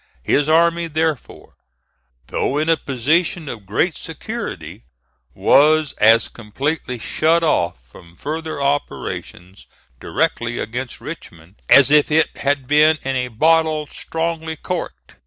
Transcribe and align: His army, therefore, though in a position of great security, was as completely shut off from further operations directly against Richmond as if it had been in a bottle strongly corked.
His 0.23 0.49
army, 0.49 0.87
therefore, 0.87 1.57
though 2.29 2.57
in 2.57 2.69
a 2.69 2.75
position 2.75 3.47
of 3.47 3.67
great 3.67 3.95
security, 3.95 4.81
was 5.35 5.93
as 5.99 6.27
completely 6.27 6.97
shut 6.97 7.43
off 7.43 7.77
from 7.87 8.15
further 8.15 8.59
operations 8.59 9.67
directly 9.99 10.57
against 10.57 11.01
Richmond 11.01 11.61
as 11.69 11.91
if 11.91 12.09
it 12.11 12.35
had 12.37 12.65
been 12.67 12.97
in 13.03 13.15
a 13.15 13.27
bottle 13.27 13.85
strongly 13.85 14.55
corked. 14.55 15.17